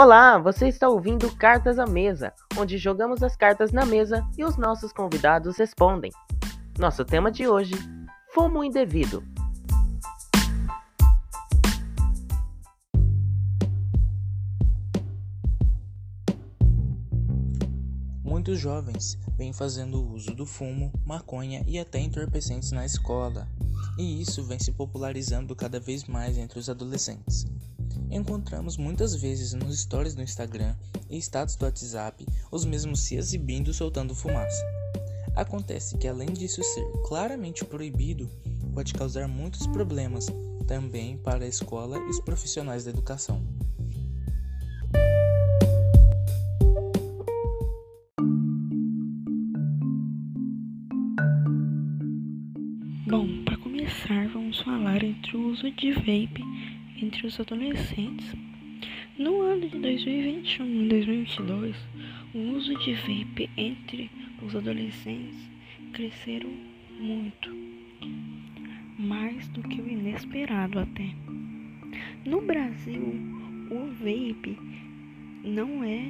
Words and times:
Olá, 0.00 0.38
você 0.38 0.68
está 0.68 0.88
ouvindo 0.88 1.28
Cartas 1.34 1.76
à 1.76 1.84
Mesa, 1.84 2.32
onde 2.56 2.78
jogamos 2.78 3.20
as 3.20 3.34
cartas 3.34 3.72
na 3.72 3.84
mesa 3.84 4.24
e 4.38 4.44
os 4.44 4.56
nossos 4.56 4.92
convidados 4.92 5.56
respondem. 5.56 6.12
Nosso 6.78 7.04
tema 7.04 7.32
de 7.32 7.48
hoje: 7.48 7.74
Fumo 8.32 8.62
indevido. 8.62 9.24
Muitos 18.22 18.60
jovens 18.60 19.18
vêm 19.36 19.52
fazendo 19.52 20.00
uso 20.12 20.32
do 20.32 20.46
fumo, 20.46 20.92
maconha 21.04 21.64
e 21.66 21.76
até 21.76 21.98
entorpecentes 21.98 22.70
na 22.70 22.86
escola, 22.86 23.48
e 23.98 24.22
isso 24.22 24.44
vem 24.44 24.60
se 24.60 24.70
popularizando 24.70 25.56
cada 25.56 25.80
vez 25.80 26.04
mais 26.04 26.38
entre 26.38 26.60
os 26.60 26.70
adolescentes. 26.70 27.44
Encontramos 28.10 28.76
muitas 28.76 29.14
vezes 29.14 29.52
nos 29.52 29.80
stories 29.80 30.14
do 30.14 30.22
Instagram 30.22 30.74
e 31.10 31.18
status 31.18 31.56
do 31.56 31.64
WhatsApp 31.64 32.26
os 32.50 32.64
mesmos 32.64 33.00
se 33.00 33.16
exibindo 33.16 33.72
soltando 33.72 34.14
fumaça. 34.14 34.64
Acontece 35.36 35.96
que 35.96 36.08
além 36.08 36.32
disso 36.32 36.62
ser 36.62 36.84
claramente 37.06 37.64
proibido, 37.64 38.28
pode 38.74 38.92
causar 38.94 39.28
muitos 39.28 39.66
problemas 39.66 40.26
também 40.66 41.16
para 41.18 41.44
a 41.44 41.48
escola 41.48 41.98
e 41.98 42.10
os 42.10 42.20
profissionais 42.20 42.84
da 42.84 42.90
educação. 42.90 43.42
Bom, 53.06 53.44
para 53.44 53.56
começar, 53.58 54.28
vamos 54.28 54.60
falar 54.60 55.02
entre 55.02 55.36
o 55.36 55.50
uso 55.50 55.70
de 55.72 55.92
vape 55.92 56.42
entre 57.02 57.26
os 57.26 57.38
adolescentes. 57.38 58.34
No 59.18 59.40
ano 59.40 59.68
de 59.68 59.78
2021 59.78 60.84
e 60.84 60.88
2022, 60.88 61.76
o 62.34 62.38
uso 62.56 62.74
de 62.76 62.94
vape 62.94 63.50
entre 63.56 64.10
os 64.42 64.54
adolescentes 64.54 65.50
cresceram 65.92 66.50
muito, 67.00 67.50
mais 68.98 69.48
do 69.48 69.62
que 69.62 69.80
o 69.80 69.88
inesperado 69.88 70.78
até. 70.78 71.08
No 72.24 72.40
Brasil, 72.40 73.02
o 73.70 73.86
vape 73.92 74.58
não 75.44 75.82
é 75.84 76.04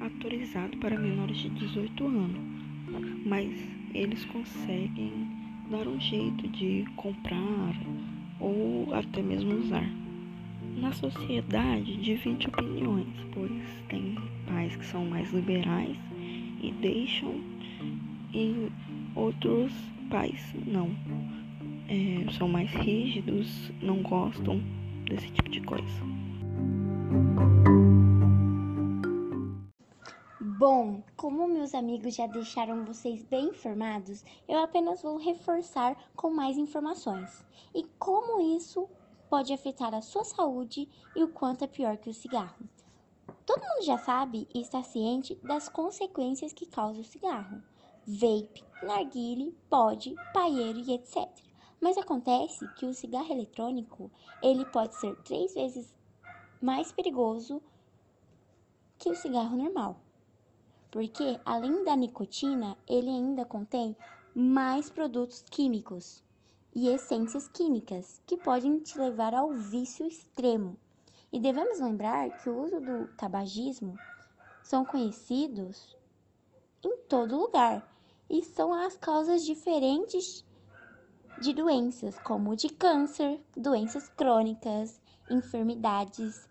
autorizado 0.00 0.76
para 0.78 0.98
menores 0.98 1.38
de 1.38 1.48
18 1.50 2.06
anos, 2.06 2.44
mas 3.24 3.50
eles 3.94 4.24
conseguem 4.26 5.12
dar 5.70 5.88
um 5.88 5.98
jeito 6.00 6.46
de 6.48 6.84
comprar 6.96 7.74
ou 8.38 8.92
até 8.94 9.22
mesmo 9.22 9.54
usar. 9.54 10.03
Na 10.84 10.92
sociedade 10.92 11.96
divide 11.96 12.46
opiniões, 12.46 13.08
pois 13.32 13.50
tem 13.88 14.16
pais 14.46 14.76
que 14.76 14.84
são 14.84 15.02
mais 15.06 15.32
liberais 15.32 15.96
e 16.62 16.70
deixam, 16.72 17.40
e 18.34 18.70
outros 19.16 19.72
pais 20.10 20.54
não. 20.66 20.90
É, 21.88 22.30
são 22.32 22.46
mais 22.48 22.70
rígidos, 22.70 23.72
não 23.80 24.02
gostam 24.02 24.60
desse 25.08 25.30
tipo 25.30 25.48
de 25.48 25.62
coisa. 25.62 25.84
Bom, 30.58 31.02
como 31.16 31.48
meus 31.48 31.74
amigos 31.74 32.14
já 32.14 32.26
deixaram 32.26 32.84
vocês 32.84 33.24
bem 33.24 33.46
informados, 33.46 34.22
eu 34.46 34.58
apenas 34.58 35.00
vou 35.00 35.16
reforçar 35.16 35.96
com 36.14 36.30
mais 36.30 36.58
informações. 36.58 37.42
E 37.74 37.84
como 37.98 38.54
isso 38.54 38.86
pode 39.34 39.52
afetar 39.52 39.92
a 39.92 40.00
sua 40.00 40.22
saúde 40.22 40.88
e 41.16 41.24
o 41.24 41.28
quanto 41.28 41.64
é 41.64 41.66
pior 41.66 41.96
que 41.96 42.08
o 42.08 42.14
cigarro. 42.14 42.68
Todo 43.44 43.64
mundo 43.64 43.84
já 43.84 43.98
sabe 43.98 44.46
e 44.54 44.60
está 44.60 44.80
ciente 44.80 45.34
das 45.42 45.68
consequências 45.68 46.52
que 46.52 46.64
causa 46.66 47.00
o 47.00 47.04
cigarro. 47.04 47.60
Vape, 48.06 48.62
narguile, 48.80 49.52
pod, 49.68 50.14
paieiro 50.32 50.78
e 50.78 50.92
etc. 50.92 51.28
Mas 51.80 51.98
acontece 51.98 52.64
que 52.76 52.86
o 52.86 52.94
cigarro 52.94 53.32
eletrônico, 53.32 54.08
ele 54.40 54.64
pode 54.66 54.94
ser 54.94 55.16
três 55.24 55.52
vezes 55.52 55.92
mais 56.62 56.92
perigoso 56.92 57.60
que 58.96 59.10
o 59.10 59.16
cigarro 59.16 59.56
normal 59.56 59.96
porque 60.92 61.40
além 61.44 61.82
da 61.82 61.96
nicotina, 61.96 62.78
ele 62.86 63.10
ainda 63.10 63.44
contém 63.44 63.96
mais 64.32 64.88
produtos 64.88 65.44
químicos 65.50 66.23
e 66.74 66.88
essências 66.88 67.46
químicas 67.48 68.20
que 68.26 68.36
podem 68.36 68.78
te 68.78 68.98
levar 68.98 69.34
ao 69.34 69.52
vício 69.52 70.06
extremo. 70.06 70.76
E 71.32 71.38
devemos 71.38 71.80
lembrar 71.80 72.30
que 72.38 72.50
o 72.50 72.62
uso 72.62 72.80
do 72.80 73.08
tabagismo 73.16 73.96
são 74.62 74.84
conhecidos 74.84 75.96
em 76.82 76.96
todo 77.08 77.38
lugar 77.38 77.86
e 78.28 78.42
são 78.42 78.72
as 78.72 78.96
causas 78.96 79.44
diferentes 79.44 80.44
de 81.40 81.52
doenças, 81.52 82.18
como 82.20 82.56
de 82.56 82.68
câncer, 82.68 83.40
doenças 83.56 84.08
crônicas, 84.08 85.00
enfermidades 85.30 86.48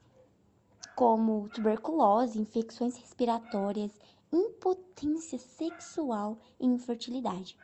como 0.96 1.50
tuberculose, 1.50 2.40
infecções 2.40 2.96
respiratórias 2.98 3.92
impotência 4.34 5.38
sexual 5.38 6.38
e 6.60 6.66
infertilidade. 6.66 7.56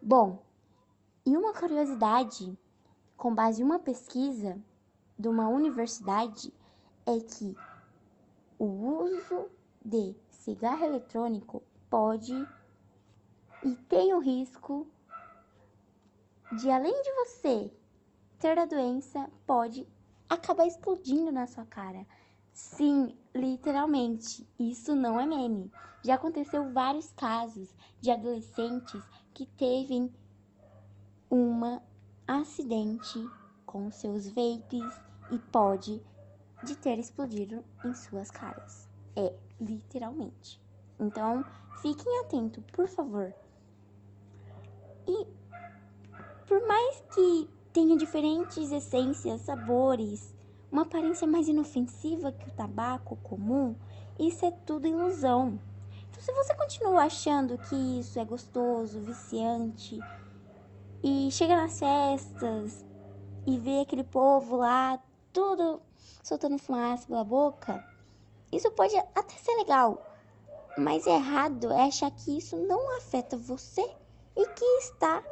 Bom, 0.00 0.42
e 1.26 1.36
uma 1.36 1.52
curiosidade, 1.52 2.56
com 3.16 3.34
base 3.34 3.60
em 3.60 3.64
uma 3.64 3.80
pesquisa 3.80 4.56
de 5.18 5.26
uma 5.26 5.48
universidade, 5.48 6.54
é 7.04 7.18
que 7.18 7.56
o 8.56 8.64
uso 8.64 9.50
de 9.84 10.14
cigarro 10.30 10.84
eletrônico 10.84 11.64
pode 11.90 12.32
e 13.64 13.74
tem 13.88 14.14
o 14.14 14.20
risco 14.20 14.86
de, 16.52 16.70
além 16.70 17.02
de 17.02 17.12
você 17.14 17.72
ter 18.38 18.56
a 18.56 18.64
doença, 18.64 19.28
pode 19.44 19.84
acabar 20.28 20.64
explodindo 20.64 21.32
na 21.32 21.48
sua 21.48 21.66
cara. 21.66 22.06
Sim, 22.52 23.18
literalmente, 23.34 24.48
isso 24.58 24.94
não 24.94 25.18
é 25.18 25.26
meme. 25.26 25.72
Já 26.04 26.14
aconteceu 26.14 26.72
vários 26.72 27.12
casos 27.14 27.68
de 28.00 28.12
adolescentes 28.12 29.02
que 29.34 29.44
teve 29.44 30.08
um 31.30 31.80
acidente 32.26 33.18
com 33.64 33.90
seus 33.90 34.26
vapes 34.28 35.00
e 35.30 35.38
pode 35.38 36.02
de 36.62 36.76
ter 36.76 36.98
explodido 36.98 37.64
em 37.84 37.94
suas 37.94 38.30
caras. 38.30 38.88
É, 39.14 39.32
literalmente. 39.60 40.60
Então, 40.98 41.44
fiquem 41.82 42.20
atentos, 42.20 42.64
por 42.72 42.88
favor. 42.88 43.34
E 45.06 45.26
por 46.46 46.66
mais 46.66 47.02
que 47.14 47.50
tenha 47.72 47.96
diferentes 47.96 48.72
essências, 48.72 49.42
sabores, 49.42 50.34
uma 50.70 50.82
aparência 50.82 51.26
mais 51.26 51.48
inofensiva 51.48 52.32
que 52.32 52.48
o 52.48 52.52
tabaco 52.52 53.16
comum, 53.16 53.74
isso 54.18 54.44
é 54.46 54.50
tudo 54.50 54.86
ilusão. 54.86 55.58
Então, 56.08 56.22
se 56.22 56.32
você 56.32 56.54
continua 56.54 57.02
achando 57.02 57.58
que 57.58 58.00
isso 58.00 58.18
é 58.18 58.24
gostoso, 58.24 59.00
viciante, 59.00 60.00
e 61.08 61.30
chega 61.30 61.54
nas 61.54 61.78
festas 61.78 62.84
e 63.46 63.56
vê 63.58 63.78
aquele 63.78 64.02
povo 64.02 64.56
lá, 64.56 65.00
tudo 65.32 65.80
soltando 66.20 66.58
fumaça 66.58 67.06
pela 67.06 67.22
boca, 67.22 67.88
isso 68.50 68.68
pode 68.72 68.96
até 69.14 69.34
ser 69.36 69.54
legal, 69.54 70.04
mas 70.76 71.06
errado 71.06 71.72
é 71.72 71.84
achar 71.84 72.10
que 72.10 72.36
isso 72.36 72.56
não 72.56 72.96
afeta 72.96 73.36
você 73.36 73.88
e 74.36 74.46
que 74.48 74.64
está 74.80 75.22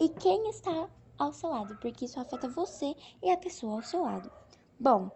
e 0.00 0.08
quem 0.08 0.50
está 0.50 0.88
ao 1.16 1.32
seu 1.32 1.50
lado, 1.50 1.76
porque 1.76 2.06
isso 2.06 2.18
afeta 2.18 2.48
você 2.48 2.96
e 3.22 3.30
a 3.30 3.36
pessoa 3.36 3.76
ao 3.76 3.82
seu 3.84 4.02
lado. 4.02 4.28
Bom, 4.80 5.08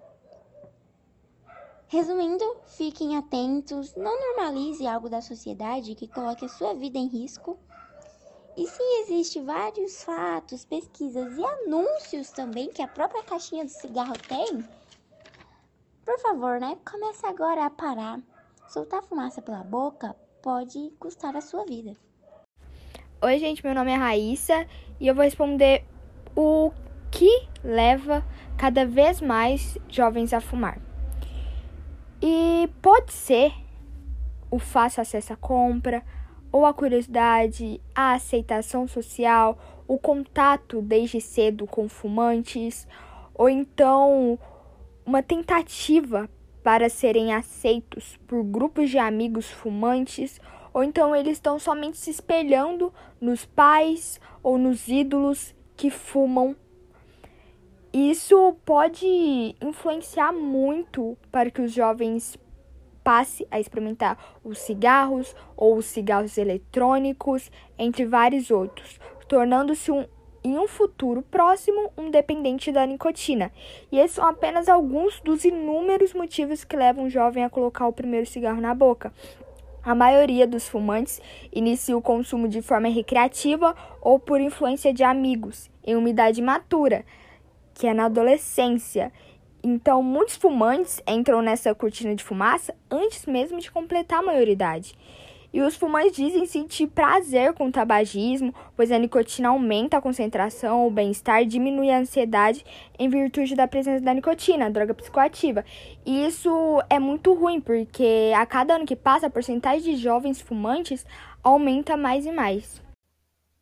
resumindo, 1.88 2.44
fiquem 2.66 3.16
atentos, 3.16 3.96
não 3.96 4.20
normalize 4.20 4.86
algo 4.86 5.10
da 5.10 5.20
sociedade 5.20 5.96
que 5.96 6.06
coloque 6.06 6.44
a 6.44 6.48
sua 6.48 6.74
vida 6.74 6.96
em 6.96 7.08
risco. 7.08 7.58
E 8.56 8.66
se 8.66 8.82
existe 9.02 9.40
vários 9.40 10.02
fatos, 10.02 10.64
pesquisas 10.64 11.36
e 11.36 11.44
anúncios 11.44 12.30
também 12.30 12.70
que 12.70 12.80
a 12.80 12.88
própria 12.88 13.22
caixinha 13.22 13.64
do 13.64 13.70
cigarro 13.70 14.14
tem, 14.26 14.64
por 16.06 16.18
favor, 16.20 16.60
né? 16.60 16.78
Comece 16.88 17.26
agora 17.26 17.66
a 17.66 17.70
parar. 17.70 18.20
Soltar 18.68 19.02
fumaça 19.02 19.42
pela 19.42 19.64
boca 19.64 20.16
pode 20.40 20.92
custar 20.98 21.36
a 21.36 21.40
sua 21.40 21.64
vida. 21.64 21.92
Oi, 23.20 23.38
gente, 23.38 23.64
meu 23.64 23.74
nome 23.74 23.90
é 23.90 23.96
Raíssa 23.96 24.66
e 25.00 25.08
eu 25.08 25.14
vou 25.14 25.24
responder 25.24 25.84
o 26.36 26.72
que 27.10 27.48
leva 27.64 28.24
cada 28.56 28.86
vez 28.86 29.20
mais 29.20 29.76
jovens 29.88 30.32
a 30.32 30.40
fumar. 30.40 30.80
E 32.22 32.70
pode 32.80 33.12
ser 33.12 33.52
o 34.50 34.58
fácil 34.58 35.02
acesso 35.02 35.32
à 35.32 35.36
compra, 35.36 36.04
ou 36.50 36.64
a 36.64 36.72
curiosidade, 36.72 37.80
a 37.94 38.14
aceitação 38.14 38.86
social, 38.86 39.58
o 39.86 39.98
contato 39.98 40.80
desde 40.82 41.20
cedo 41.20 41.66
com 41.66 41.88
fumantes, 41.88 42.86
ou 43.34 43.48
então 43.48 44.38
uma 45.04 45.22
tentativa 45.22 46.28
para 46.62 46.88
serem 46.88 47.32
aceitos 47.32 48.18
por 48.26 48.42
grupos 48.42 48.90
de 48.90 48.98
amigos 48.98 49.48
fumantes, 49.50 50.40
ou 50.74 50.82
então 50.82 51.14
eles 51.14 51.34
estão 51.34 51.58
somente 51.58 51.96
se 51.96 52.10
espelhando 52.10 52.92
nos 53.20 53.44
pais 53.44 54.20
ou 54.42 54.58
nos 54.58 54.88
ídolos 54.88 55.54
que 55.76 55.90
fumam. 55.90 56.56
Isso 57.92 58.56
pode 58.64 59.06
influenciar 59.60 60.32
muito 60.32 61.16
para 61.30 61.50
que 61.50 61.62
os 61.62 61.72
jovens 61.72 62.36
passe 63.06 63.46
a 63.52 63.60
experimentar 63.60 64.18
os 64.42 64.58
cigarros 64.58 65.32
ou 65.56 65.76
os 65.76 65.86
cigarros 65.86 66.36
eletrônicos, 66.36 67.52
entre 67.78 68.04
vários 68.04 68.50
outros, 68.50 68.98
tornando-se 69.28 69.92
um, 69.92 70.04
em 70.42 70.58
um 70.58 70.66
futuro 70.66 71.22
próximo 71.22 71.92
um 71.96 72.10
dependente 72.10 72.72
da 72.72 72.84
nicotina. 72.84 73.52
E 73.92 74.00
esses 74.00 74.16
são 74.16 74.26
apenas 74.26 74.68
alguns 74.68 75.20
dos 75.20 75.44
inúmeros 75.44 76.14
motivos 76.14 76.64
que 76.64 76.74
levam 76.74 77.04
um 77.04 77.08
jovem 77.08 77.44
a 77.44 77.48
colocar 77.48 77.86
o 77.86 77.92
primeiro 77.92 78.26
cigarro 78.26 78.60
na 78.60 78.74
boca. 78.74 79.12
A 79.84 79.94
maioria 79.94 80.44
dos 80.44 80.68
fumantes 80.68 81.22
inicia 81.52 81.96
o 81.96 82.02
consumo 82.02 82.48
de 82.48 82.60
forma 82.60 82.88
recreativa 82.88 83.76
ou 84.00 84.18
por 84.18 84.40
influência 84.40 84.92
de 84.92 85.04
amigos, 85.04 85.70
em 85.84 85.94
uma 85.94 86.10
idade 86.10 86.42
matura, 86.42 87.04
que 87.72 87.86
é 87.86 87.94
na 87.94 88.06
adolescência, 88.06 89.12
então, 89.68 90.00
muitos 90.00 90.36
fumantes 90.36 91.02
entram 91.08 91.42
nessa 91.42 91.74
cortina 91.74 92.14
de 92.14 92.22
fumaça 92.22 92.72
antes 92.88 93.26
mesmo 93.26 93.58
de 93.58 93.68
completar 93.68 94.20
a 94.20 94.22
maioridade. 94.22 94.96
E 95.52 95.60
os 95.60 95.74
fumantes 95.74 96.12
dizem 96.12 96.46
sentir 96.46 96.86
prazer 96.86 97.52
com 97.52 97.66
o 97.66 97.72
tabagismo, 97.72 98.54
pois 98.76 98.92
a 98.92 98.98
nicotina 98.98 99.48
aumenta 99.48 99.96
a 99.96 100.00
concentração, 100.00 100.86
o 100.86 100.90
bem-estar, 100.90 101.44
diminui 101.44 101.90
a 101.90 101.98
ansiedade 101.98 102.64
em 102.96 103.08
virtude 103.08 103.56
da 103.56 103.66
presença 103.66 104.04
da 104.04 104.14
nicotina, 104.14 104.70
droga 104.70 104.94
psicoativa. 104.94 105.64
E 106.04 106.24
isso 106.24 106.48
é 106.88 107.00
muito 107.00 107.34
ruim, 107.34 107.60
porque 107.60 108.32
a 108.36 108.46
cada 108.46 108.76
ano 108.76 108.86
que 108.86 108.94
passa, 108.94 109.26
a 109.26 109.30
porcentagem 109.30 109.96
de 109.96 110.00
jovens 110.00 110.40
fumantes 110.40 111.04
aumenta 111.42 111.96
mais 111.96 112.24
e 112.24 112.30
mais. 112.30 112.80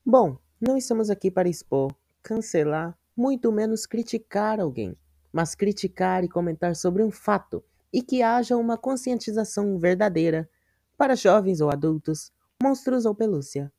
Bom, 0.05 0.37
não 0.61 0.77
estamos 0.77 1.09
aqui 1.09 1.31
para 1.31 1.49
expor, 1.49 1.91
cancelar, 2.23 2.95
muito 3.17 3.51
menos 3.51 3.87
criticar 3.87 4.61
alguém 4.61 4.95
mas 5.35 5.57
criticar 5.57 6.23
e 6.23 6.29
comentar 6.29 6.77
sobre 6.77 7.03
um 7.03 7.11
fato 7.11 7.61
e 7.93 8.01
que 8.01 8.23
haja 8.23 8.57
uma 8.57 8.79
conscientização 8.79 9.77
verdadeira 9.77 10.49
para 10.97 11.17
jovens 11.17 11.61
ou 11.61 11.71
adultos, 11.71 12.31
monstros 12.63 13.05
ou 13.05 13.17
pelúcia. 13.17 13.73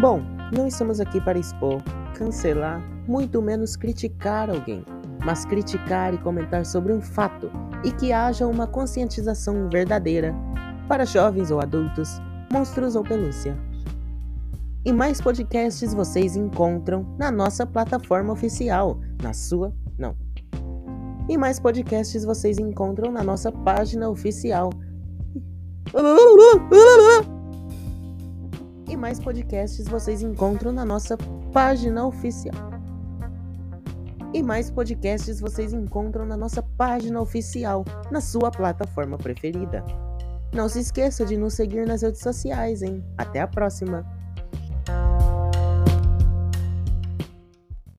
Bom, 0.00 0.20
não 0.56 0.68
estamos 0.68 1.00
aqui 1.00 1.20
para 1.20 1.38
expor, 1.38 1.82
cancelar, 2.16 2.80
muito 3.08 3.42
menos 3.42 3.74
criticar 3.74 4.48
alguém, 4.48 4.84
mas 5.24 5.44
criticar 5.44 6.14
e 6.14 6.18
comentar 6.18 6.64
sobre 6.64 6.92
um 6.92 7.00
fato 7.00 7.50
e 7.84 7.90
que 7.90 8.12
haja 8.12 8.46
uma 8.46 8.68
conscientização 8.68 9.68
verdadeira 9.68 10.32
para 10.88 11.04
jovens 11.04 11.50
ou 11.50 11.60
adultos, 11.60 12.20
monstros 12.52 12.94
ou 12.94 13.02
pelúcia. 13.02 13.71
E 14.84 14.92
mais 14.92 15.20
podcasts 15.20 15.94
vocês 15.94 16.34
encontram 16.34 17.06
na 17.16 17.30
nossa 17.30 17.64
plataforma 17.64 18.32
oficial, 18.32 18.98
na 19.22 19.32
sua. 19.32 19.72
Não. 19.96 20.16
E 21.28 21.38
mais 21.38 21.60
podcasts 21.60 22.24
vocês 22.24 22.58
encontram 22.58 23.12
na 23.12 23.22
nossa 23.22 23.52
página 23.52 24.10
oficial. 24.10 24.70
E 28.88 28.96
mais 28.96 29.20
podcasts 29.20 29.86
vocês 29.86 30.20
encontram 30.20 30.72
na 30.72 30.84
nossa 30.84 31.16
página 31.52 32.04
oficial. 32.04 32.72
E 34.34 34.42
mais 34.42 34.68
podcasts 34.68 35.40
vocês 35.40 35.72
encontram 35.72 36.26
na 36.26 36.36
nossa 36.36 36.60
página 36.60 37.20
oficial, 37.20 37.84
na 38.10 38.20
sua 38.20 38.50
plataforma 38.50 39.16
preferida. 39.16 39.84
Não 40.52 40.68
se 40.68 40.80
esqueça 40.80 41.24
de 41.24 41.36
nos 41.36 41.54
seguir 41.54 41.86
nas 41.86 42.02
redes 42.02 42.20
sociais, 42.20 42.82
hein? 42.82 43.04
Até 43.16 43.40
a 43.40 43.46
próxima! 43.46 44.21